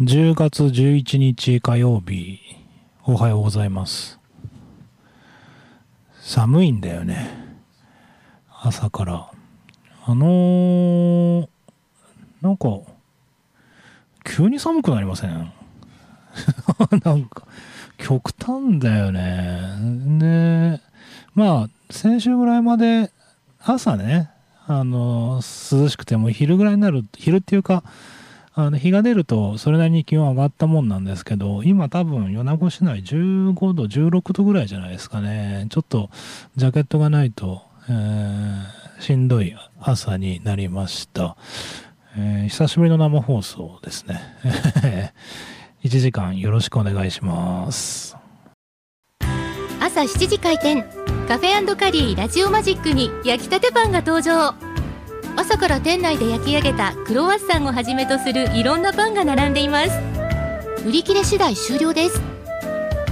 [0.00, 2.38] 10月11日火曜日、
[3.04, 4.20] おはようございます。
[6.20, 7.34] 寒いんだよね。
[8.62, 9.28] 朝から。
[10.04, 11.48] あのー、
[12.42, 12.68] なんか、
[14.24, 15.52] 急に寒くなりません？
[17.04, 17.48] なんか、
[17.96, 19.60] 極端だよね。
[20.20, 20.80] で、
[21.34, 23.10] まあ、先週ぐらいまで
[23.64, 24.30] 朝ね、
[24.68, 25.40] あの、
[25.72, 27.82] 涼しくても昼ぐらいになる、昼っていうか、
[28.60, 35.68] あの日が出るとそれなりに気温上がったもんなんですけど、今多分米子市内15度、16度ぐらいじゃないですかね。
[35.70, 36.10] ちょっと
[36.56, 41.36] ジャケットがないと、えーしんどい朝になりました。
[42.16, 44.20] えー久しぶりの生放送ですね。
[45.84, 48.16] 1時間よろしくお願いします。
[49.80, 50.82] 朝7時開店
[51.28, 54.67] カフェカリーラジオマジックに焼きたてパンが登場
[55.38, 59.90] 朝から店内で焼き上げたクロワッサンをはじめとするいろんなパンが並んでいます。
[60.84, 62.20] 売り切れ次第終了です。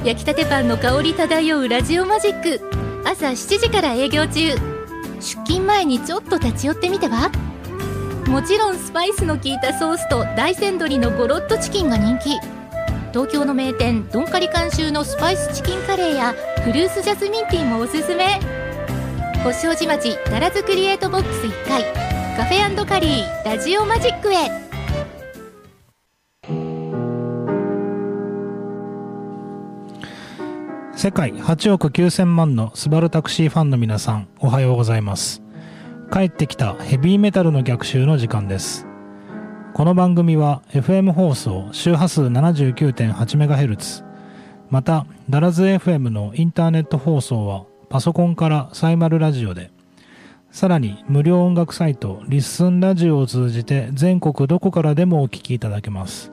[0.04, 2.60] 焼きたてパンの香り漂うラジオマジック。
[3.04, 4.56] 朝7時から営業中。
[5.20, 7.30] 出勤前にちょっと立ち寄ってみては？
[8.26, 12.40] もちろんスパイスの効いたソースと大山鶏のゴロッとチキンが人気。
[13.12, 18.40] 東京の名店ドンカリ監修のスパイスチキンカレーやフルーツジャスミンティーもおすすめ。
[19.44, 22.05] 星王子町奈良津クリエイトボックス1階。
[22.36, 24.50] カフェカリーラジオマジックへ
[30.94, 35.40] 世界8億9000万のスバルタクシーファンの皆さん、おはようございます。
[36.12, 38.86] 帰ってきたヘビーメタルの逆襲の時間です。
[39.72, 44.04] この番組は FM 放送周波数 79.8MHz
[44.68, 49.70] またダラズ FM のインターネット放送はパソコンからサイマルラジオで
[50.56, 56.32] さらに無料音楽サイトリッスンラジオを通じて全国どこからでもお聞きいただけます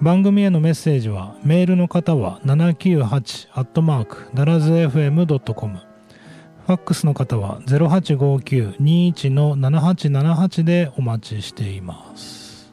[0.00, 12.72] 番組へのメッセージはメールの方は798ダラズ FM.com ファックスの方は0859-21の7878でお待ちしています。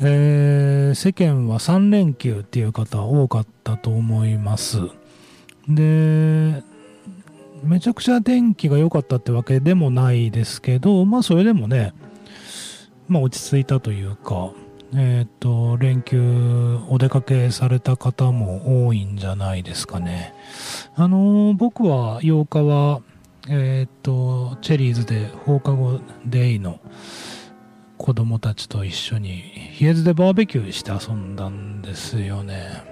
[0.00, 4.78] えー世間は3連休っていう方多かったと思います。
[5.68, 6.62] で、
[7.64, 11.92] めちゃくちゃ天気が良かったってわけでもないですけど、まあそれでもね、
[13.08, 14.52] まあ落ち着いたというか、
[14.96, 20.34] えっ、と、連休お出かけされた方も多いんじゃないですかね。
[20.94, 23.00] あのー僕は8日は、
[23.48, 26.78] えっ、と、チェリーズで放課後デイの
[27.98, 29.42] 子供たちと一緒に、
[29.80, 32.84] 冷えずでバーベキューして遊んだんですよね。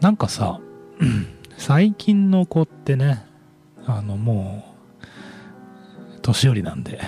[0.00, 0.60] なんかさ、
[1.68, 3.26] 最近の子ってね、
[3.84, 4.64] あの、も
[6.16, 6.98] う、年寄りなんで、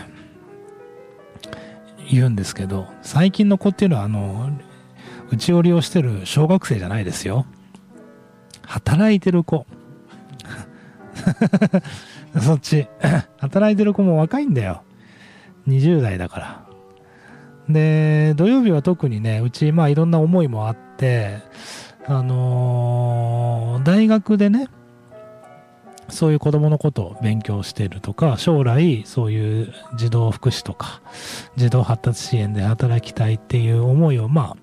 [2.10, 4.50] 言うんですけど、最近の子っていうのは、あの、
[5.32, 7.46] 内寄りをしてる小学生じゃないですよ。
[8.66, 9.64] 働いてる子。
[12.38, 12.86] そっち。
[13.38, 14.82] 働いてる子も若いんだよ。
[15.68, 16.66] 20代だから。
[17.70, 21.38] で、土曜日は特にね、うち、まあいろんな思いもあって、
[22.10, 24.68] あのー大学でね、
[26.08, 31.00] そういう子供のことを勉強してるとか、将来そういう児童福祉とか、
[31.56, 34.56] 児童発達支援で働きたいっていう思いを、ま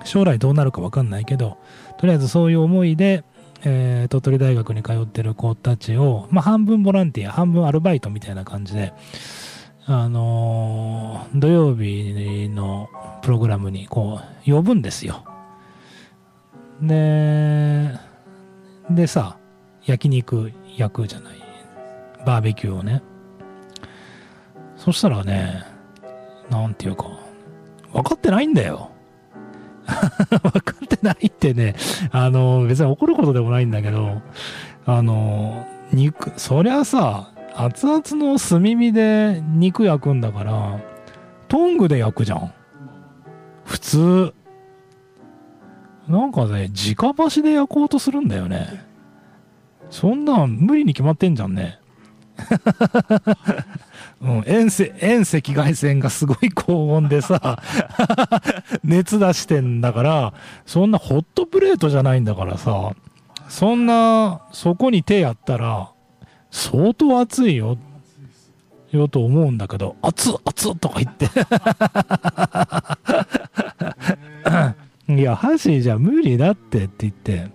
[0.00, 1.56] あ、将来どうなるかわかんないけど、
[1.98, 3.22] とりあえずそういう思いで、
[3.64, 8.92] えー鳥取大学に通ってる子たちを、まあ、半分ボランティア、半分アルバイトみたいな感じで、
[9.86, 12.90] あのー土曜日の
[13.22, 15.24] プログラムにこう、呼ぶんですよ。
[16.82, 17.92] で、
[18.90, 19.36] でさ、
[19.84, 21.36] 焼肉焼くじゃない。
[22.24, 23.02] バーベキューをね。
[24.76, 25.64] そしたらね、
[26.50, 27.06] なんていうか、
[27.92, 28.90] 分かってないんだよ。
[29.86, 31.76] 分かってないってね、
[32.10, 34.20] あの、別に怒ることでもないんだけど、
[34.84, 40.80] あの、肉、そりゃさ、熱々の炭火で肉焼くんだから、
[41.48, 42.52] トングで焼くじゃん。
[43.64, 44.34] 普通。
[46.08, 48.84] なんかね、直箸で焼こうとするんだよね。
[49.90, 51.78] そんなん無理に決まってんじゃんね。
[54.20, 57.62] うん、遠赤遠赤外線がすごい高温でさ、
[58.84, 62.92] 熱出してんだから、そんなホットプレートじゃないんだからさ、
[63.48, 65.90] そんな、そこに手やったら、
[66.50, 67.78] 相当熱いよ、
[68.90, 71.28] よと思うんだけど、熱っ熱っとか言って。
[75.16, 77.50] いや、箸じゃ無理だってって言って。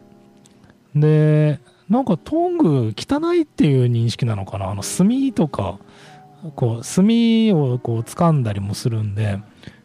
[0.95, 1.59] で、
[1.89, 4.71] なんかトング汚いっていう認識なのかな？
[4.71, 5.77] あの炭とか、
[6.55, 9.39] こう、炭をこう掴んだりもするんで、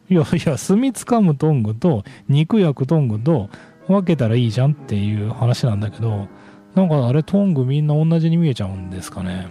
[0.08, 3.50] いやいや、炭掴むトングと肉焼くトングと
[3.88, 6.28] 分けたらいいじゃんっていう話なんだけど、
[6.74, 9.48] なんかあれトングみんな同じに見えちゃうんですかね？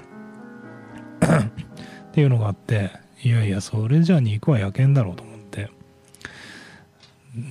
[1.22, 2.92] っていうのがあって、
[3.24, 5.35] いやいや、それじゃあ肉は焼けんだろうと思って、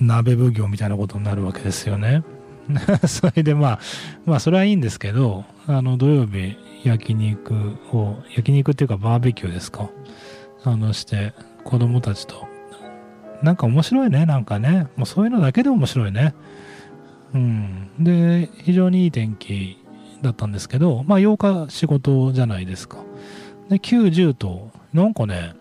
[0.01, 2.23] 鍋奉行みたいなことになるわけですよね。
[3.07, 3.79] それでまあ、
[4.25, 7.53] まあそれはいいんですけど、あの土曜日焼肉
[7.91, 9.89] を、焼肉っていうかバーベキューですか。
[10.63, 11.33] あのして
[11.63, 12.47] 子供たちと。
[13.43, 14.87] なんか面白いね、なんかね。
[14.95, 16.33] もうそういうのだけで面白いね。
[17.33, 17.89] うん。
[17.99, 19.77] で、非常にいい天気
[20.21, 22.97] だったんですけど、まあ8日仕事じゃないですか。
[23.69, 25.53] で、9、10と、なんかね、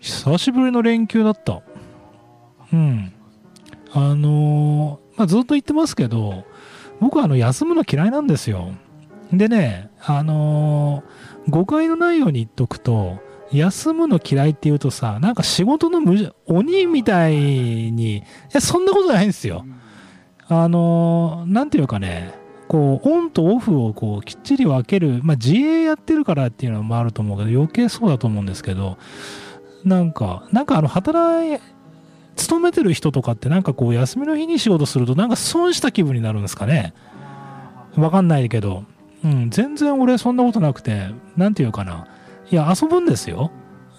[0.00, 1.62] 久しぶりの連休だった。
[2.72, 3.12] うん。
[3.92, 6.44] あのまあ、ずっと言ってますけど、
[7.00, 8.72] 僕はあの休むの嫌いなんですよ。
[9.32, 11.02] でね、あの
[11.48, 13.20] 誤解のないように言っとくと、
[13.52, 19.64] 休むの嫌いって言うとさ、なんか仕事の無鬼みたいに、いや、そんなことないんですよ。
[20.50, 22.34] あのなんていうかね、
[22.68, 28.98] こう、オンとオフをこう、きっちり分ける、まあ、自営やってるからっていうのもあると思うけど、余計そうだと思うんですけど、
[29.84, 31.58] なんか、なんかあの、働い、
[32.38, 36.94] 勤めてる人とかってなんかこう、休みの日に仕事すると、なんか損した気分になるんですかね。
[37.96, 38.84] わかんないけど、
[39.24, 42.06] うん、全然俺そんなことなくて、なんていうかな。
[42.50, 43.50] いや、遊ぶんですよ。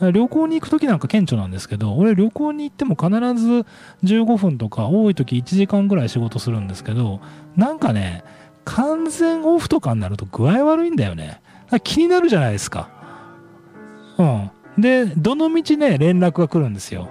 [0.02, 3.66] 旅行に行くときなんか顕著なんですけど、俺旅行に行っても必ず
[4.06, 7.20] 15分とか多い時1時間ぐらい仕事するんですけど、
[7.58, 8.24] なんかね、
[8.64, 11.42] 完全オフとかになると具合悪いんだよね。
[11.84, 12.90] 気になるじゃないですか。
[14.18, 14.52] うん。
[14.82, 17.10] で、どの道ね、連絡が来るんですよ。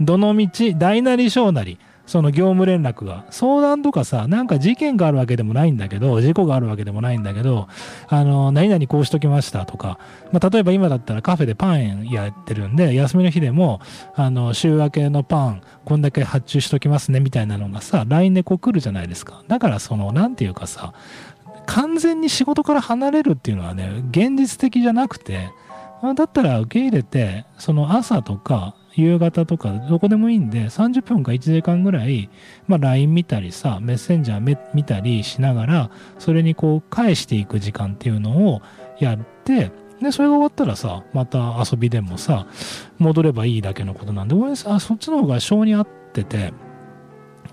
[0.00, 3.24] どの道、大なり小なり、その業務連絡が。
[3.30, 7.68] 相談とかさ、なんか事件があるわけでもないんだけど、事故があるわけでもないんだけど、
[8.08, 9.98] あの、何々こうしときましたとか、
[10.32, 13.80] まあ、例えば今だったらカフェでパンやってるんで、休みの日でも、
[14.14, 19.42] あの、週明けのパン、こんだけ発注しときますね、みたいなのがさ、LINE でこう来るじゃないですか。
[19.48, 20.92] だからその、なんていうかさ、
[21.66, 25.50] 完全に仕事から離れるっていうのはね、現実的じゃなくて、
[26.14, 32.30] だったら受け入れて、その朝とか夕方とかどこでもいいんで、30分か1時間ぐらい、
[32.66, 38.62] まあ LINE 見たりさ、メッセンジャーめ見たりしながら、それにこう返していく時間っていうのを
[38.98, 39.70] やって、
[40.00, 42.46] で、それが終わったらさ、また遊びでもさ、
[42.98, 46.52] 戻ればいいだけのことなんで、俺さ、そっちの方が性に合ってて、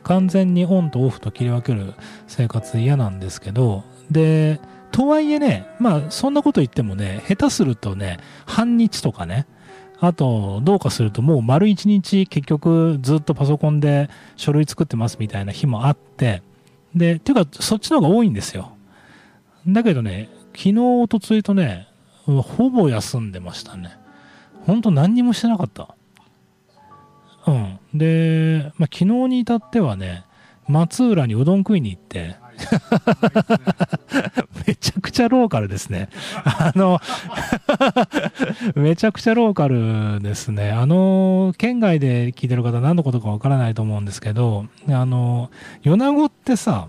[0.03, 1.93] 完全にオンとオフと切り分ける
[2.27, 4.59] 生活嫌なんですけど、で、
[4.91, 9.47] とはいえね、まあそんなこと言ってもね、下手するとね、半日とかね、
[9.99, 16.43] あと、どうかするともう丸一日結局ずっとパソコンで書類作ってますみたいな日もあって、
[16.93, 18.73] で、ていうかそっちの方が多いんですよ。
[19.67, 21.87] だけどね、昨日、おとついとね、
[22.25, 23.97] ほぼ休んでましたね。
[24.65, 25.95] ほんと何にもしてなかった。
[27.47, 27.79] うん。
[27.93, 30.25] で、まあ、昨日に至ってはね、
[30.67, 32.35] 松浦にうどん食いに行って、
[34.67, 36.09] めちゃくちゃローカルですね。
[36.43, 36.99] あの、
[38.75, 40.71] めちゃくちゃローカルですね。
[40.71, 45.49] あの、県外で聞いてる方何のことかわからないと思うんですけど、あの、
[45.83, 46.87] 米子ってさ、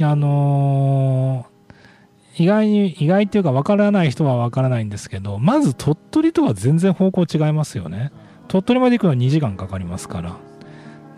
[0.00, 1.46] あの
[2.36, 8.10] 意外に、意外っていうかわからない人はわからないんですけど、まず鳥取とは全然方向違いますよね。
[8.48, 10.36] 鳥取まで行くのは2時間かかりますから。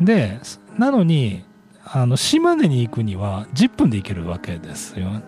[0.01, 0.39] で、
[0.77, 1.45] なのに、
[1.85, 5.23] あの、島根に行くには10分で行けるわけですよ。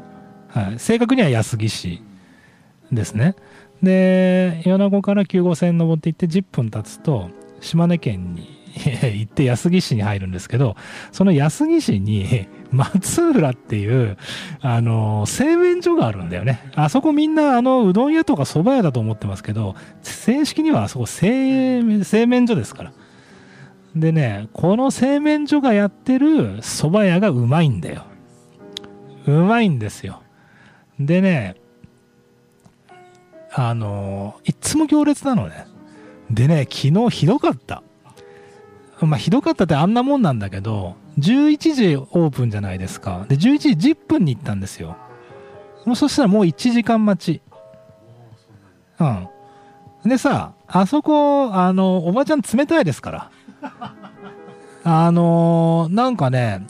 [0.49, 0.79] はい。
[0.79, 2.03] 正確には安来市
[2.91, 3.37] ですね。
[3.83, 10.77] で、米子から9号線登っていって10分経つと、島根県に行って安来市に入るんですけど、
[11.13, 14.17] その安来市に 松浦っていう、
[14.61, 16.71] あの、製麺所があるんだよね。
[16.75, 22.93] あそこみんな、あの、うどん屋とか蕎麦屋だと思ってますけど、正式にはあそこ製製麺所ですから。
[23.97, 28.05] でね、この製麺所がやってる蕎麦屋がうまいんだよ。
[29.26, 30.23] うまいんですよ。
[31.00, 31.57] でね、
[33.55, 35.67] あの、いっつも行列なのね。
[36.31, 37.83] でね、昨日ひどかった。
[39.00, 43.25] まあ、ひどかったってあんなもんなんだけど、11時オープンじゃないですか。
[43.31, 44.99] で、11時10分に行ったんですよ。
[45.87, 47.43] もうそしたらもう1時間待ち。
[49.00, 49.29] うん。
[50.05, 53.31] でさ、あそこ、あの、おばちゃん冷たいですから。
[54.88, 56.64] あのなんかね、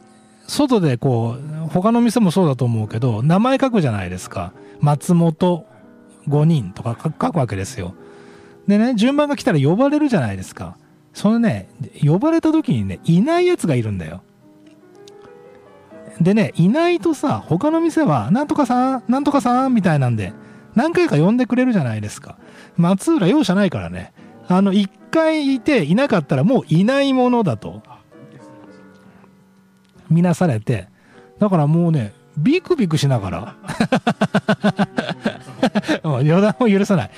[0.46, 4.54] 外でこう、他の店もそうだと思うけど、名前書くじゃないですか。
[4.80, 5.66] 松本
[6.26, 7.94] 5人とか書くわけですよ。
[8.66, 10.78] でね、順番が来たら呼ばれるじゃないですか。
[11.12, 11.68] そのね、
[12.02, 14.22] 呼ばれた時にね、いないやつがいるんだよ。
[16.18, 20.32] でね、いないとさ、他の店は、なんとかさん、なんとかさん、みたいなんで、
[20.74, 22.38] 何回か呼んでくれるじゃないですか。
[22.78, 24.14] 松浦容赦ないからね。
[24.48, 27.82] あの、一回いていなかったらもういないものだと。
[30.10, 30.88] 見なされて、
[31.38, 33.56] だからもうね、ビクビクしながら
[36.22, 37.10] 予断を許さない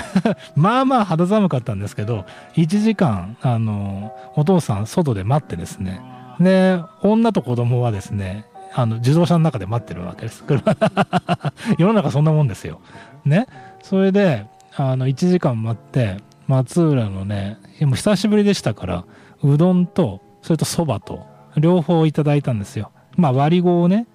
[0.54, 6.00] まあまあ肌寒かったんですけど、1時間、あの、お父さん外で待ってですね、
[6.40, 10.44] で、女と子供はですね、あの、自動車の中で待ってるわけです。
[11.78, 12.80] 世の中そんなもんですよ。
[13.24, 13.46] ね。
[13.82, 19.04] それで、あの、1時間待って、松浦のね、もう久しぶりでしたから、
[19.42, 21.26] うどんと、それとそばと、
[21.58, 22.92] 両方いただいたんですよ。
[23.16, 24.06] まあ割り語をね、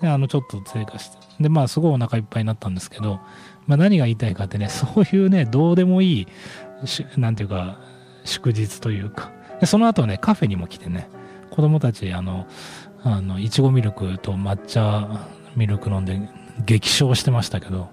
[0.00, 1.18] あの、ちょっと追加して。
[1.40, 3.20] で、まあすごいお腹いっぱいになったんですけど、
[3.66, 6.26] まあ何が言いたいかってね、 そういうね、どうでもいい、
[7.16, 7.78] なんていうか、
[8.24, 11.08] 祝日というか、でその後ね、カフェにも来てね、
[11.50, 12.46] 子供たち、あの、
[13.02, 15.26] あの、いちごミルクと抹茶
[15.56, 16.20] ミルク飲んで
[16.64, 17.88] 激笑してましたけど、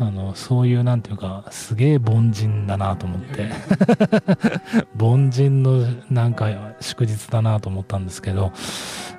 [0.00, 3.50] あの、そういうなんていうか、すげえ凡人だなと思って、
[4.98, 6.48] 凡人のなんか
[6.80, 8.52] 祝日だなと思ったんですけど、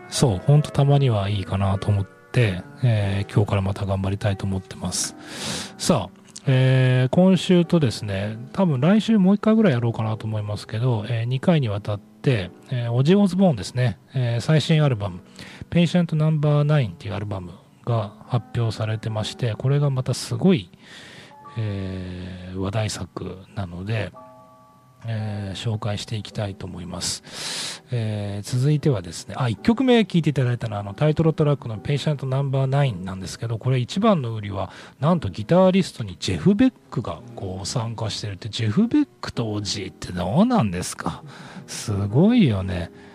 [0.10, 5.16] そう、ほんとたまにはいいかなと思って、えー、今日からまた頑張りたいと思ってます。
[5.78, 15.20] さあ、えー、今週とですね、多分来週もう一回ぐらいやろうかなと思いますけど、えー、2回にわたって、えー、オジ・オズボーンですね、え、最新アルバム、
[15.70, 17.52] Patient No.9 っていうアルバム
[17.86, 20.70] が発表されてまして、これがまたすごい、
[21.58, 24.12] えー、話題作なので、
[25.06, 41.24] えー、紹介していきたいと思います、えー、続いてはですねあ1曲目聴いていただいたのはあのタイトルトラックの「ペイシャントナンバー9なんですけどこれ一番の売りはなんとギタリストにジェフ・ベックがこう参加してるってジェフ・ベックとおじいってどうなんですか？
[41.66, 42.92] すごいよね。
[42.92, 43.11] イカ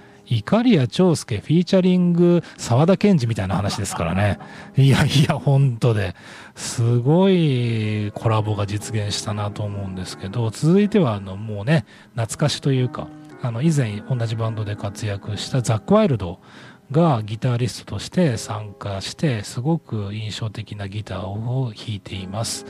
[0.63, 4.39] リア長介フィーチャリング沢田研二みたいな話ですからね。
[4.77, 6.15] いやいや、本当で。
[6.55, 13.09] すごいコラボが実現したなと思うんですけど、続いてはあのもうね、懐かしというか、
[13.43, 16.41] あの以前同じバンドで活躍したザック・ワイルド
[16.91, 22.67] がギタリストとして参加して、すごく印象的なギターを弾いています。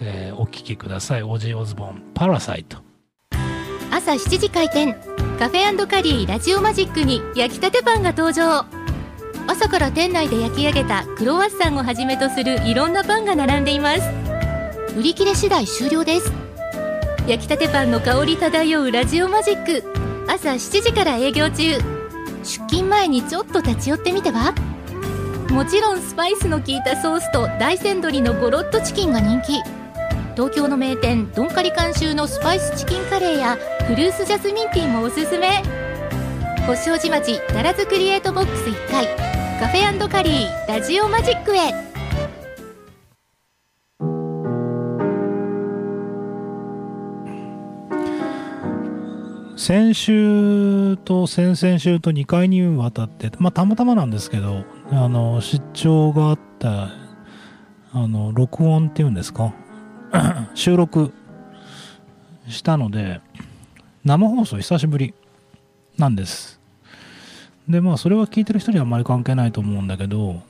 [0.00, 1.22] えー、お聴きください。
[1.22, 2.78] オジー・オズボン、パラサイト。
[3.92, 5.09] 朝7時開店。
[5.40, 8.66] カフェカリーラジオマジックに焼きたてパンが登場。
[9.46, 14.02] 朝から店内で焼き上げたクロワッサンをはじめとするいろんなパンが並んでいます。
[14.98, 16.30] 売り切れ次第終了です。
[17.26, 19.82] 焼きたてパンの香り漂うラジオマジック。
[20.28, 21.72] 朝7時から営業中。
[22.42, 24.52] 出勤前にちょっと立ち寄ってみては？
[25.48, 29.62] もちろんスパイスの効いたソースと大山鶏のゴロッとチキンが人気。
[30.34, 33.58] 東京の名店ドンカリ監修のスパイスチキンカレーや
[33.90, 35.48] フルーツジャスミンティーもおすすめ。
[36.64, 39.08] 星王子町奈良津クリエイトボックス1階。
[39.58, 41.72] カフェカリーラジオマジックへ。
[49.56, 56.90] 先週と先々週と2回にわたって、まあ、たまたまなんですけど、あの、出張があった、
[57.92, 59.52] あの、録音っていうんですか？
[60.54, 61.12] 収録
[62.46, 63.20] したので、
[64.04, 65.14] 生放送久しぶり
[65.98, 66.60] なんです。
[67.68, 70.42] で、まあ、それは聞いてる人にはあんまり関係ないと思うんだけど、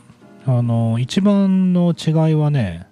[0.46, 2.86] あの、一番の違いはね、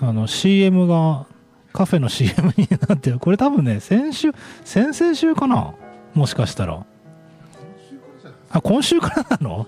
[0.00, 1.26] あの、CM が、
[1.72, 3.18] カフェの CM になってる。
[3.18, 4.32] これ多分ね、先週、
[4.64, 5.74] 先々週かな？
[6.14, 6.84] もしかしたら。
[8.50, 9.66] あ、今週からなの？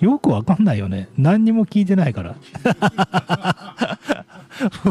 [0.00, 1.08] よくわかんないよね。
[1.16, 2.34] 何にも聞いてないから。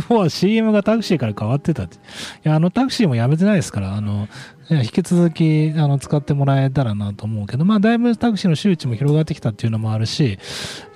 [0.09, 1.97] もう CM がタクシーから変わってたって。
[1.97, 1.99] い
[2.43, 4.27] や、あのタクシーもやめてないですから、あの、
[4.69, 10.39] 引き続き、あの、使ってもらえたらなと思うけど、まあ、だいぶタクシーの周知も広がってきたっていうのもあるし、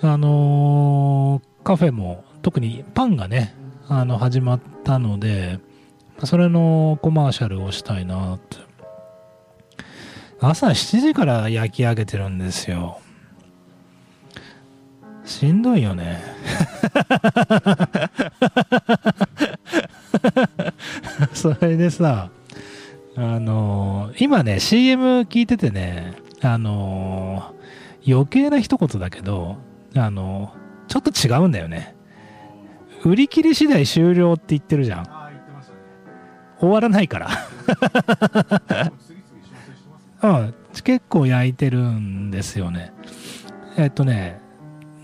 [0.01, 3.55] あのー、カフェも、特にパンがね、
[3.89, 5.59] あの、始まったので、
[6.23, 8.57] それのコマーシャルをしたいなって。
[10.39, 12.99] 朝7時から焼き上げてるんですよ。
[15.25, 16.21] しんどいよね。
[21.33, 22.29] それでさ、
[23.19, 29.57] あのー、今ね、CM 聞いててね、あのー、余計な一言だけど、
[29.95, 31.95] あのー、ちょっと違うんだよね。
[33.03, 35.07] 売り切り次第終了って言ってるじゃん。
[36.59, 37.29] 終わらないから。
[40.21, 42.93] うん、結構焼いてるんですよね。
[43.77, 44.39] えっとね、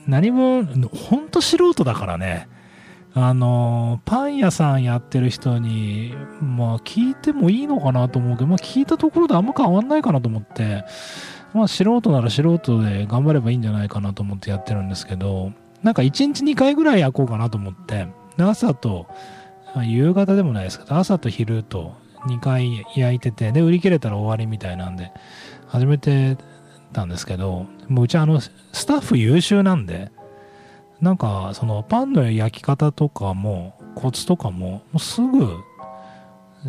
[0.06, 2.48] 何も、ほんと素人だからね。
[3.16, 10.84] あの、パン屋さんやってる人に、まあ聞いてもいいのかなと思うけど、まあ聞いたところであんま変わんないかなと思って、
[11.54, 15.52] まあ素人なら素人で頑張ればいいんじゃないかなと思ってやってるんですけど、
[15.84, 19.08] なんか1日2回ぐらい焼こうかなと思って、朝と、
[19.82, 21.96] 夕方でもないですけど朝と昼と
[22.28, 25.12] 2回焼いててで売り切れたら終わりみたいなんで
[25.68, 26.38] 始めて
[26.94, 28.52] たんですけどもううちあのス
[28.86, 30.12] タッフ優秀なんで
[31.04, 35.50] なんかそのパンの焼き方とかもコツとかももうすぐ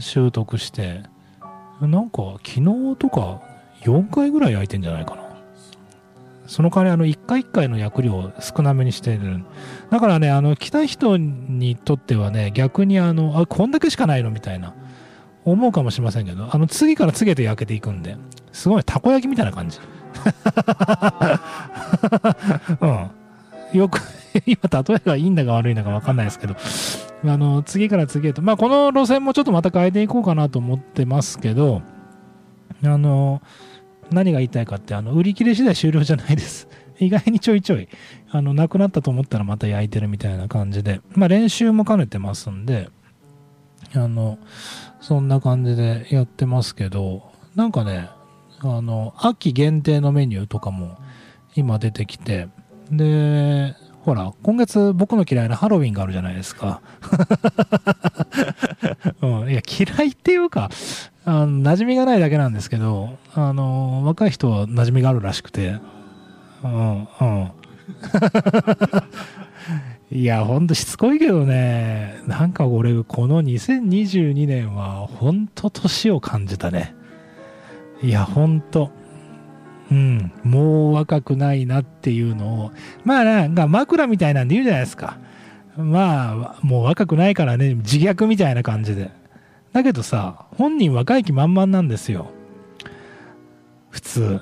[0.01, 1.05] 習得して
[1.81, 3.41] なんか昨日とか
[3.83, 5.23] 4回ぐらい焼いてんじゃないかな。
[6.49, 9.45] その代わりあの1回1回の焼く量を少なめにしてる。
[9.91, 14.75] だからねあの来た人にとってはね逆にあのあこんだけしかないのみたいな
[15.45, 18.17] 思うかもしれませんけどあの次から次へと焼けていくんで
[18.53, 19.79] すごいたこ焼きみたいな感じ。
[22.81, 23.11] うん。
[23.79, 24.01] よく
[24.47, 26.57] 今例えがいいんだか悪いんだか分かんないですけど。
[27.27, 28.43] あの次から次へと。
[28.43, 31.83] まあこの路線もちょっとまた変えていこうかなと思ってますけど。
[32.83, 33.41] あの
[34.11, 36.69] 何が言いたいかってあの売り切れ次第終了じゃないです。
[36.99, 37.89] 意外にちょいちょい
[38.31, 41.01] あのなくなったと思ったらまた焼いてるみたいな感じで。
[41.15, 42.91] まあ練習も兼ねてますんで。
[43.95, 44.39] あの
[45.01, 47.23] そんな感じでやってますけど。
[47.55, 48.09] なんかね
[48.61, 50.99] あの秋限定のメニューとかも
[51.55, 52.49] 今出てきて。
[52.91, 53.75] で
[54.05, 56.83] ほら今月僕の嫌いなハロウィンがあるじゃないですか、
[59.23, 60.69] うん、いや嫌いっていうか
[61.25, 65.79] あの馴染みがないだけなんですけどあの若い人は馴染みがあるらしくて
[66.63, 67.51] うんうん
[70.13, 76.95] いや、ほんとしつこいけどね、なんか俺、この2022年は、ほんと年を感じたね。
[78.03, 78.93] いや、ほんと。
[79.91, 82.73] うん、もう若くないなっていうのを、
[83.05, 85.19] まあなんか枕みたいなんで言うじゃないですか。
[85.77, 89.11] まあ、もう若くないからね、自虐みたいな感じで。
[89.73, 92.31] だけどさ、本人若い気満々なんですよ。
[93.91, 94.41] 普通。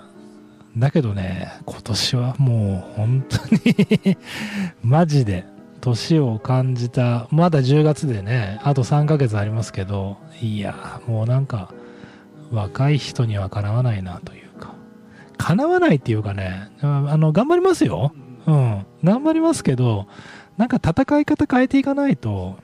[0.76, 4.16] だけどね、今年はもう本当に
[4.82, 5.44] マジで
[5.80, 11.72] 年を感じた、まだ10月でね、あと3ヶ月ありますけど、いや、もうなんか、
[12.50, 14.50] 若い人にはかなわないなという
[15.42, 18.12] か、かなわないっていうかね、あの、頑張りますよ。
[18.46, 20.06] うん、頑張りますけど、
[20.56, 22.56] なんか戦い方変えていかないと、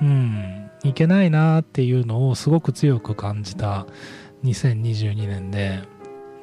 [0.00, 3.86] うん、いけないなっていうのをすごく強く感じた
[4.44, 5.80] 2022年で、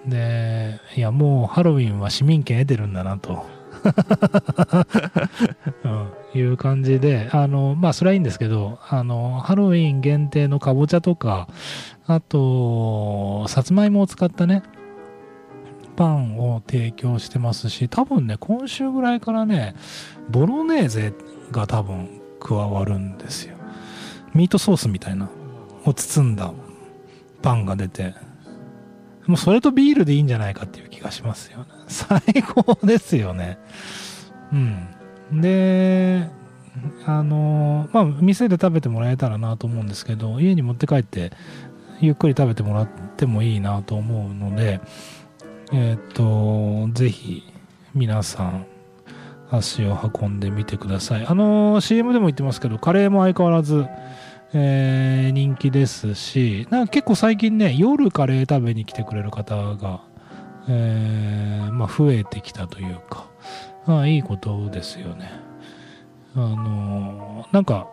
[0.06, 3.46] で、いや、もうハロウィンは市民権得てるんだなと。
[5.84, 11.50] うん、いう感じで、あの、まあ、それはいいんですけど、あの、ハロウィン限定のかぼちゃとか、
[12.06, 14.64] あと、さつまいもを使ったね、
[15.96, 19.76] パンを提供してますし、多分ね、今週ぐらいからね、
[20.30, 21.14] ボロネーゼ
[21.52, 23.58] が多分加わるんですよ。
[24.34, 25.30] ミートソースみたいな、
[25.86, 26.52] を包んだ
[27.42, 28.16] パンが出て、
[29.28, 31.66] もうそれとビールでいいんじゃないかっていう気がしますよね。
[31.88, 33.58] 最高ですよね。
[34.52, 35.42] うん。
[35.42, 36.30] で、
[37.06, 41.32] あの、まあ、店で食べてもらえたらなと思うんですけど、家に持って帰って、
[42.02, 44.82] ゆっくり食べてもらってもいいなと思うので、
[45.76, 47.52] えっ、と、ぜひ、
[47.96, 48.68] 皆さん、
[49.50, 51.26] 足を運んでみてください。
[51.26, 53.88] あの、CM でも言ってますけど、カレーも相変わらず、
[54.54, 60.02] えー、人気ですし、なんか結構最近ね、夜カレー食べに来てくれる方が、
[60.68, 63.26] えー、まあ、増えてきたというか、
[63.88, 65.32] まあ、いいことですよね。
[66.36, 67.88] あのなんか、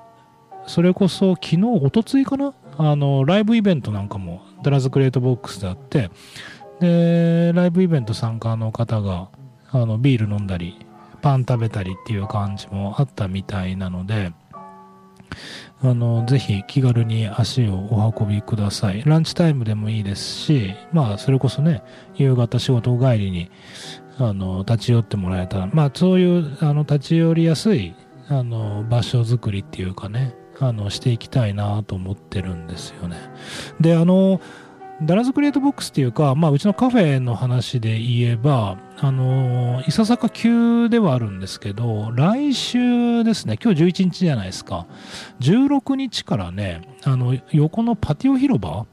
[0.67, 2.55] それこそ昨日、おとついかな？
[2.79, 6.11] あの、ライブイベントなんかも、ダラズクレートボックスであって、
[6.81, 9.29] で、ライブイベント参加の方が、
[9.71, 10.87] あの、ビール飲んだり、
[11.23, 14.33] パン食べたりっていう感じもあったみたいなので、
[15.83, 19.03] あの、ぜひ気軽に足をお運びください。
[19.05, 21.83] ランチタイムでもいいですし、まあ、それこそね、
[22.17, 23.51] 夕方仕事帰りに、
[24.19, 27.95] あの、立ち寄ってもらえたら、まあ、そういう、あの、立ち寄りやすい、
[28.29, 33.17] あの、場所づくりっていうかね、あの、していきたいなと思ってるんですよね。
[33.81, 34.41] で、あの、
[35.03, 44.87] ダラズクリエイトボックスっていうか、まあ、うちのカフェの話で言えば、あの、いささか急ではあるんですけど、来週ですね、今日11日じゃないですか。
[45.41, 48.87] 16日からね、あの、横のパティオ広場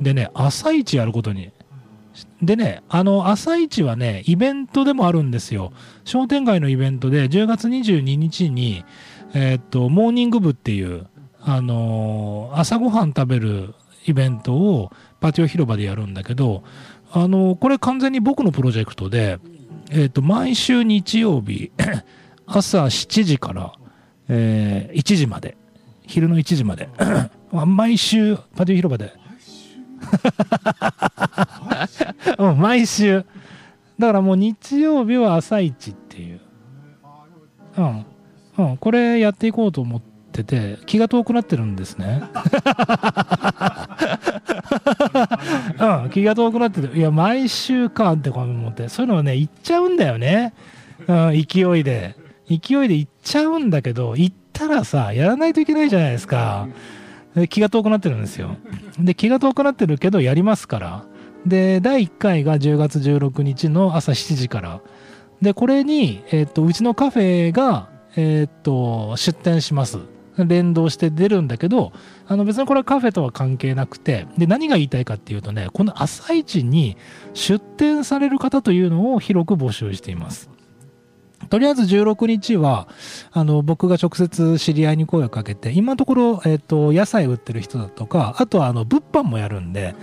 [0.00, 1.52] でね、朝市やることに。
[2.40, 5.72] でね、あの、朝市はね、イベントでもあるんですよ。
[6.04, 8.84] 商店街のイベントで、10月22日に、
[9.34, 11.06] えー、っと、モーニング部っていう、
[11.42, 13.74] あの朝ごはん食べる
[14.06, 16.64] イベントをパティオ広場でやるんだけど、
[17.12, 19.38] あの、これ完全に僕のプロジェクトで、
[19.90, 21.72] えっ、ー、と、毎週日曜日、
[22.46, 23.72] 朝7時から、
[24.28, 25.56] えー、1時まで、
[26.06, 26.88] 昼の1時まで、
[27.66, 29.12] 毎週パティオ広場で。
[32.38, 33.24] うん、毎週。
[33.98, 36.40] だからもう日曜日は朝一っていう。
[37.76, 38.06] うん。
[38.58, 40.02] うん、これやっていこうと思っ
[40.32, 42.22] てて、気が遠くなってるんですね。
[46.10, 50.52] 気が遠くなってて、いや、毎週かって思って、そういうのはね、行っちゃうんだよね。
[51.06, 52.16] うん、勢いで。
[52.48, 56.68] 勢いで行っちゃうんだけど、行ったらさ、やらないといけないじゃないですか。
[57.48, 58.56] 気が遠くなってるんですよ。
[58.98, 61.04] で、気が遠くなってるけど、やりますから。
[61.46, 64.80] で、第1回が10月16日の朝7時から。
[65.40, 69.98] で、これに、えっ、と、うちのカフェが、えっ、と、出店します。
[70.44, 71.92] 連動して出るんだけど、
[72.26, 76.96] あの別にこれはカフェとは関係なくて、で、何が言いたいかっていうとね、この朝市に
[77.34, 80.50] 出店される方というのを広く募集しています。
[81.48, 82.86] とりあえず16日は、
[83.32, 89.94] あの、僕が直接知り合いに声をかけて、今のところ、えっ、と、野菜売ってる人だとか、あとは、あの、物販もやるんで、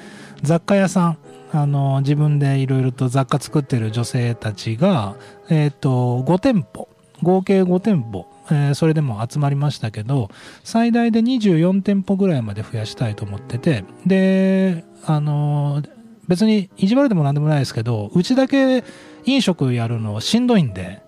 [0.41, 1.17] 雑貨屋さん、
[1.51, 5.15] あの、自分でいろいろと雑貨作ってる女性たちが、
[5.49, 6.89] えっ、と、5店舗、
[7.21, 10.29] 合計5店舗、えー、それでも集まりましたけど、
[10.63, 15.81] 最大で24店舗ぐらいまで増やしたいと思ってて、で、あの、
[16.27, 18.83] 別に意地悪でもなんでもないですけど、うちだけ
[19.25, 21.01] 飲食やるのしんどいんで、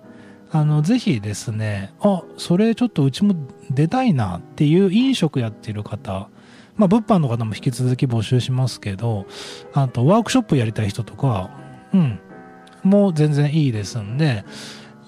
[0.52, 3.36] あの、ぜひですね、あ、それちょっとうちも
[3.69, 6.30] 出たいなっていう飲食やってる方、
[6.75, 9.25] まあ、物販の方も引き続き募集しますけど、
[9.73, 11.52] あと、ワークショップやりたい人とか、
[11.93, 12.19] うん、
[12.84, 14.43] もう全然いいですんで、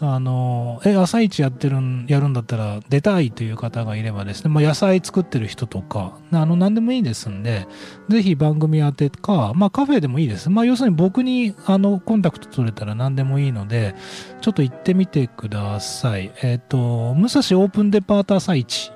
[0.04, 7.68] あの、え、朝市やってるん、やるんだったら出たいという方がいればですね、まあ、野菜作ってる人とか、あの、何でもいいですんで、
[8.10, 10.50] ぜひ番組宛てか、まあ、カフェでもいいです。
[10.50, 13.94] まあ、要するに僕に、あの、コンタクト取れたら何でもいいので、
[14.42, 16.32] ちょっと行ってみてください。
[16.42, 18.92] えっ、ー、と、武蔵オープンデパート朝市、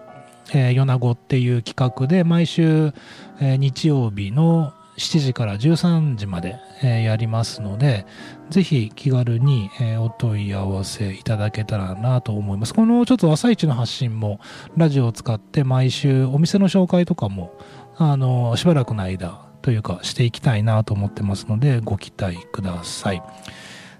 [0.54, 2.94] えー、米子っていう企画で、毎週、
[3.40, 8.06] えー、日曜日の7時から13時まで、えー、やりますので、
[8.50, 12.74] ぜひ気軽に、えー、お問い合わせいただけたらなと思います。
[12.74, 14.40] このちょっと朝一の発信も
[14.78, 17.58] ラジオを使って毎週お店の紹介とかも、
[17.98, 23.22] あの、しばらくの間というかしていきたいなと思ってますので、ご期待ください。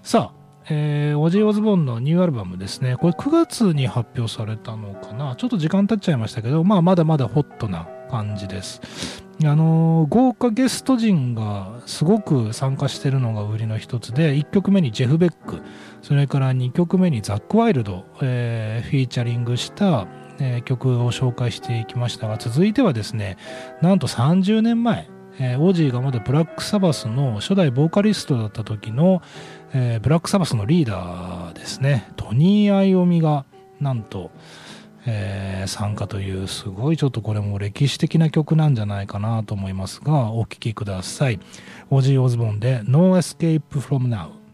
[0.02, 2.96] さあ、えー、オジー・オズボンのニューアルバムですね。
[2.96, 9.26] これ9月に発表されたのかなちょっと時間経っちゃいましたけど、まあまだまだホットな感じです。
[9.44, 15.60] あの豪華ゲスト陣がすごく参加してるのが売りの一つで1曲目にジェフ・ベック
[16.00, 20.06] それから2曲目にザック・ワイルド、えー、フィーチャリングした、
[20.40, 23.36] え、曲を紹介していきましたが続いてはですね
[23.82, 25.06] なんと30年前、
[25.38, 29.20] えー、オージーがまだブラック・サバスの初代ボーカリストだった時の、
[29.74, 33.44] えー、ブラック・サバスのリーダーですねトニー・アイオミが
[33.80, 34.30] なんと、
[35.06, 41.40] えー、参加というすごいちょっとこれも歴史的な曲なんじゃないかなと思いますがお聴きください。
[41.90, 44.46] オジー・オズボンで No Escape From Now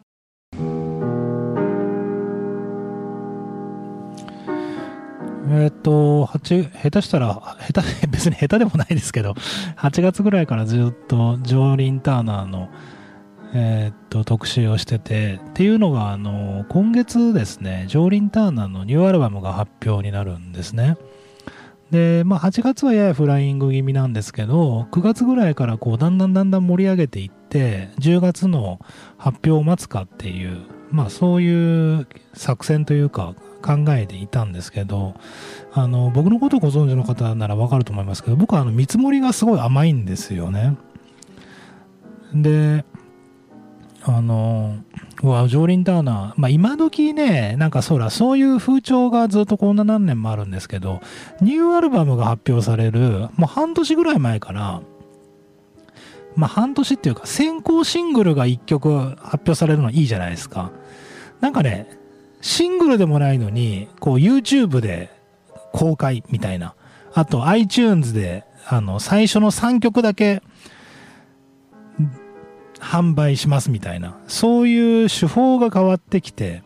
[5.54, 9.32] えっと、8、下手したら、下手、 別に下手でもないですけど、
[9.76, 12.68] 8月ぐらいからずっとジョーリン・ターナーの
[13.54, 20.96] えー、っと、特集をしてて、っていうのが、あの、今月ですね、ジョーリン・ターナーのニューアルバムが発表になるんですね。
[21.90, 28.80] で、まあ、8月はややフライング気味なんですけど、9月ぐらいからこう、だんだんだんだん盛り上げていって、10月の
[29.18, 35.14] 発表を待つかっていう、まあ、そういう作戦というか、考えていたんですけど、
[35.72, 40.76] あの、僕のことをご存知の方ならわかると思いますけど、僕はあの、見積もりがすごい甘いんですよね。
[42.34, 42.84] で、
[44.04, 44.76] あの、
[45.22, 46.40] うわ、ジョーリン・ターナー。
[46.40, 51.00] まあ、今時ね、なんかそら、そういう風潮がずっとこんな何年もあるんですけど、
[51.40, 54.82] ニューアルバムが発表される、もう半年ぐらい前から、
[56.34, 60.72] まあ、半年っていうか、先行シングルが1曲発表されるのいいじゃないですか。
[61.40, 61.86] なんかね、
[62.40, 65.10] シングルでもないのに、こう YouTube で
[65.72, 66.74] 公開みたいな。
[67.14, 70.42] あと iTunes で、あの、最初の3曲だけ
[72.82, 76.62] 販売しますみたいな、そういう手法が変わってきて、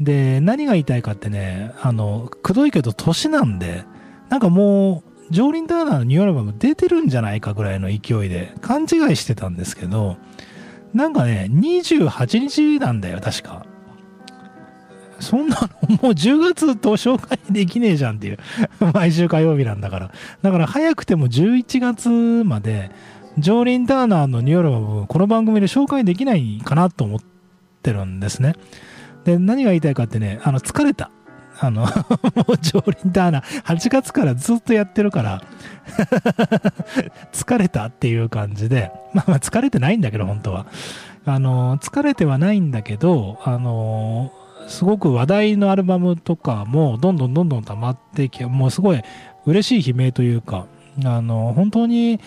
[0.00, 3.84] で、何が言いたいかってね、あの、くどいけど年なんで、
[4.28, 10.16] なんかもう、ジョーリン・ターナーのニューアルバム出てるんじゃないかぐらいの勢いで勘違いしてたんですけど、
[10.92, 13.66] なんかね、28日なんだよ、確か。
[15.20, 18.38] そんなのもう10月と紹介できねえじゃんっていう。
[18.92, 20.12] 毎週火曜日なんだから。
[20.42, 22.08] だから早くても11月
[22.44, 22.90] まで
[23.38, 27.20] ジョーリン・ターナーのニューアルバム、この番組で紹介できないかなと思っ
[27.82, 28.54] てるんですね。
[29.24, 31.10] で、何が言いたいかってね、あの、疲れた。
[31.58, 35.42] あの、 もうジョーリン・ターナー、8月からずっとやってるから
[37.32, 40.66] 疲れたっていう感じで、まあまあ疲れてないんだけど、本当は。
[41.26, 44.30] あの、疲れてはないんだけど、あの、
[44.68, 49.02] すごく話題のアルバムとかもどんどんどんどん溜まってきもうすごい
[49.44, 50.66] 嬉しい悲鳴というか
[51.04, 52.20] あの本当に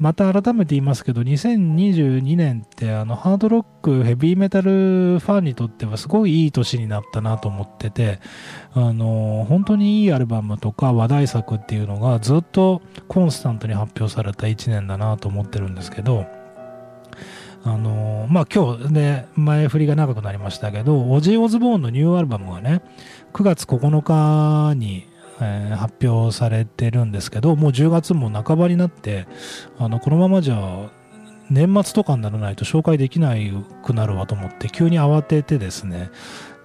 [0.00, 8.18] また改めて言いますけど2022年ってあのハードロックヘビーメタルファンにとってはすごいいい年になったなと思ってて
[8.72, 16.24] あの本当にいいアルバムとか話題作っていうのがずっとコンスタントに発表された1年だなと思ってるんですけど
[17.62, 22.80] あのまあ今日で前振りが長くなりましたけどオジー・オズボーンのニューアルバムがね
[23.34, 25.09] 9月9日に
[25.40, 29.26] えー、発表されてるんですけどもう10月も半ばになって
[29.78, 30.90] あのこのままじゃ
[31.50, 33.34] 年末とかにならないと紹介できな
[33.82, 36.10] くなるわと思って急に慌ててですね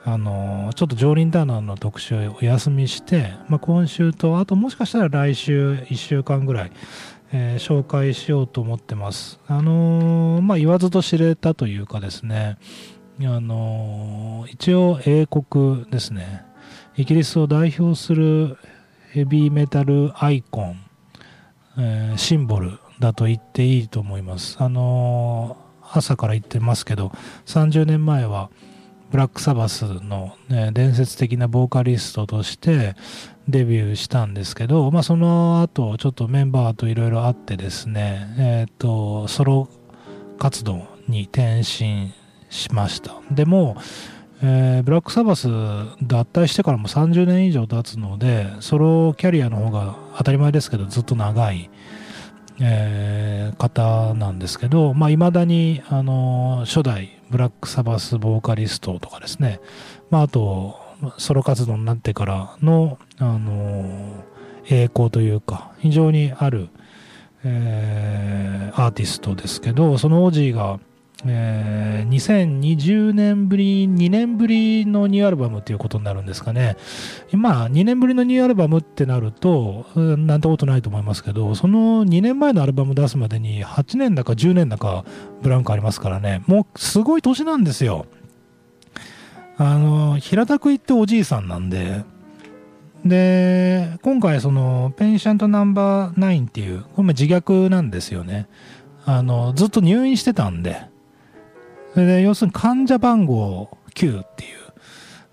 [0.07, 6.71] あのちょっと常輪ターナの特集をお休みして、まあ、今週とあともしかしたら来週1週間ぐらい、
[7.31, 9.39] えー、紹介しようと思ってます。
[9.47, 12.59] あのまあ言わずと知れたというかですね
[13.21, 16.45] あの一応英国ですね。
[16.97, 18.57] イギリスを代表する
[19.11, 20.81] ヘビーメタルアイコン、
[21.77, 24.55] えー、シンボルだと言っていいと思います。
[24.59, 27.11] あのー、朝から言ってますけど、
[27.47, 28.49] 30年前は
[29.11, 32.95] ブラックサバスの、ね、伝説的なボーカリストとして
[33.49, 39.67] デビューしたんですけど、まあ、その後ちょっとメンバーといろいろあってですね、え、ー、と、ソロ
[40.39, 42.13] 活動に転身
[42.49, 43.15] しました。
[43.31, 43.75] でも、
[44.41, 45.47] えー、ブラックサバス
[46.01, 51.69] 脱退してからも30年以上経つのでソロキャリアの方が当たり前ですけどずっと長い、
[52.59, 59.59] えー、方なんですけどいまあ、未だに、あの初代ブラックサバスボーカリストとかですね、
[60.09, 60.79] まあ、あと
[61.17, 64.23] ソロ活動になってからの、あの
[64.67, 66.69] 栄光というか非常にある、
[67.43, 70.79] えー、アーティストですけどそのオジーが
[71.23, 76.75] えー、2020年ぶり、2年ぶりのニューアルバムっていうことになるんですかね。
[77.31, 85.05] まあ、2年ぶりのニューアルバムってなると、なんてことないと思いますけど、その2年前のアルバム出すまでに8年だか10年だか
[85.41, 88.05] ブランクありますからね、もうすごい年なんですよ。
[89.57, 92.03] あの、平たく言っておじいさんなんで、
[93.05, 98.47] で、今回その、ペンシャントナンバー9っていう、これも自虐なんですよね。
[99.05, 100.87] あの、ずっと入院してたんで、
[101.95, 104.57] それで要するに患者番号9っていう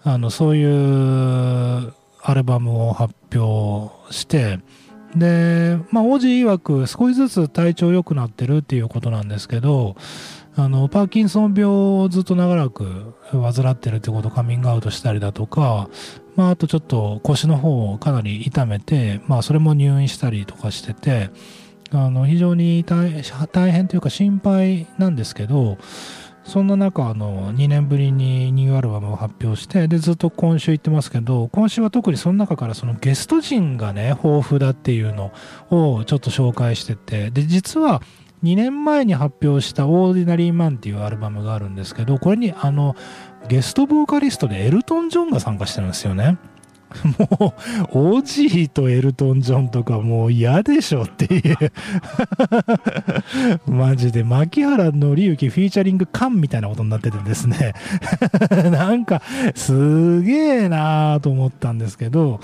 [0.05, 4.61] あのそういうアルバムを発表して
[5.17, 9.97] でまあ王子曰く少しずつ体調良くなってるっていうことなんですけど
[10.55, 15.91] あのパーキンソン病をずっと長らく患ってるってことをカミングアウトしたりだとか、
[16.37, 21.31] まあ、あとちょっと腰の方をかなり痛めて、まあ、それも入院したりとかしてて
[21.91, 25.79] あの非常に大変というか心配なんですけど
[26.45, 35.33] そんな中あの2年ぶりにニューアルバムを発表してでずっと今週言ってますけど今週は特にその中からそのゲスト陣がね豊富だっていうの
[35.71, 38.03] をちょっと紹介しててで実は
[38.43, 42.97] 2年前に発表した「オーディナリー・マン」っていうアルバムがあるんですけどこれにあの
[43.49, 46.39] ゲストボーカリストでエルトン・ジョンが参加してるんですよね。
[47.19, 47.55] も
[47.93, 51.57] う、オジーとエルトン・ジョンとかもう嫌でしょっていう。
[53.67, 57.75] マジで、牧原紀之フィーチャリングカンみたいなことになっててですね。
[58.71, 59.23] なんか、
[59.55, 62.41] すげえなーと思ったんですけど、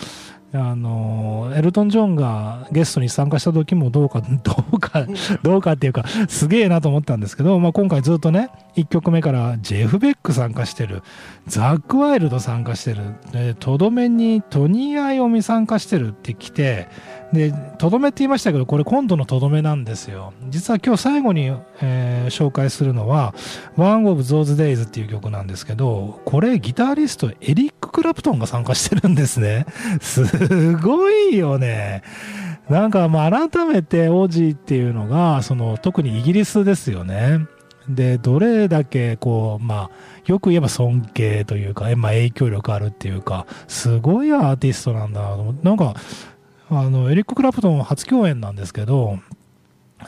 [0.55, 5.07] あの、エルトン・ジョンがゲストに参加した時もどうか、 どうか、
[5.43, 11.03] どうかっていうか、すげえなと思ったんですけど、まあ、今回ずっとね、1曲目からジェフ・ベック参加してる、
[11.47, 16.89] ザック・ワイルド参加してる、で、とどめにトニー・アイオミ参加してるって来て、
[17.33, 20.33] で、とどめって言いましたけど、これ今度のとどめなんですよ。
[20.49, 23.35] 実は今日最後に、えー、紹介するのは、
[23.77, 29.67] One of Those Days っていう曲なんですけど、これギタリストエリック・クラプトンが参加してるんですね。
[30.01, 32.03] すすごいよね。
[32.69, 37.47] なんかまあ改めてオジっていうのが、その特にイギリスですよね。
[37.89, 39.91] で、どれだけこう、まあ、
[40.27, 45.95] よく言えば尊敬というか、まあ影響力あるっていうか、すごいアーティストなんだなとなんか、
[46.71, 49.19] あの、エリック・クラプトン初共演なんですけど、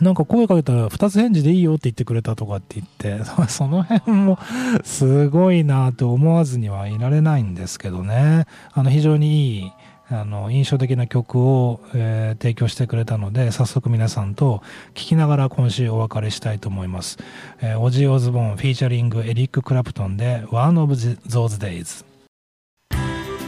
[0.01, 4.38] なんか声かけたら二つ返事でいいよって言ってくれたとかって言って、 その辺も
[4.85, 8.47] すごいなと思わずにはいられないんですけどね。
[8.73, 9.73] あの、非常にいい、
[10.12, 14.62] あの、印象的な曲を、えー、提供してくれたので、早速皆さんと
[14.94, 17.18] 聴きながら今週お別れしたいと思います。
[17.61, 22.05] えー、オジー・オズボーンフィーチャリングエリック・クラプトンで One of Those Days。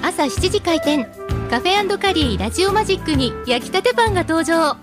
[0.02, 1.06] 朝7時開店。
[1.50, 4.76] カフェカリーラジオマジックに焼きたてパンが登場。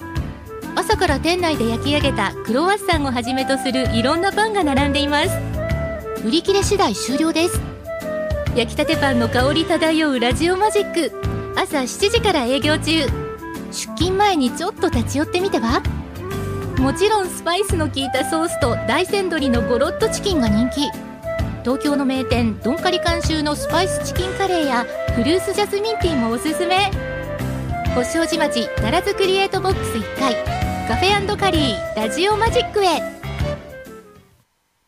[0.75, 5.29] 朝から店内で焼き上げたクロワッサンをはじめとするいろんなパンが並んでいます。
[6.25, 7.59] 売り切れ次第終了です。
[8.55, 11.28] 焼きたてパンの香り漂うラジオマジック。
[11.55, 13.05] 朝7時から営業中。
[13.71, 15.81] 出勤前にちょっと立ち寄ってみては？
[16.79, 20.89] もちろんスパイスの効いたソースと大山鶏のゴロッとチキンが人気。
[21.63, 26.89] 東京の名店ドンカリ監修のスパイスチキンカレーやフルーツジャスミンティーもおすすめ。
[27.93, 30.35] 星王子町奈良津クリエイトボックス1階。
[30.87, 33.18] カフェカリーラジオマジックへ。